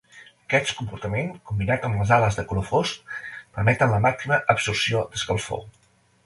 Aquest 0.43 0.71
comportament, 0.77 1.27
combinat 1.49 1.85
amb 1.89 1.99
les 2.01 2.13
ales 2.17 2.39
de 2.39 2.45
color 2.53 2.65
fosc, 2.71 3.13
permeten 3.59 3.93
la 3.97 4.01
màxima 4.07 4.41
absorció 4.55 5.05
d'escalfor. 5.13 5.63